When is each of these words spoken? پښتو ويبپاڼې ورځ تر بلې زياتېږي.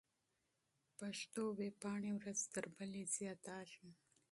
پښتو 0.99 1.43
ويبپاڼې 1.59 2.11
ورځ 2.19 2.39
تر 2.53 2.65
بلې 2.75 3.03
زياتېږي. 3.15 3.89